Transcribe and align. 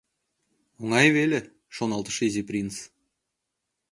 «Оҥай 0.81 1.07
веле!— 1.17 1.39
шоналтыш 1.75 2.17
Изи 2.27 2.41
принц. 2.49 2.75